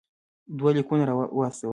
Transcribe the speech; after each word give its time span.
دوه 0.57 0.71
لیکونه 0.75 1.03
واستول. 1.39 1.69